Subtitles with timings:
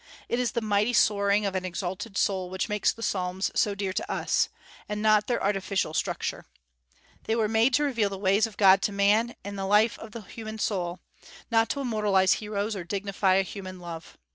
[0.27, 3.93] It is the mighty soaring of an exalted soul which makes the Psalms so dear
[3.93, 4.49] to us,
[4.89, 6.43] and not their artificial structure.
[7.25, 10.11] They were made to reveal the ways of God to man and the life of
[10.13, 11.01] the human soul,
[11.51, 14.17] not to immortalize heroes or dignify a human love.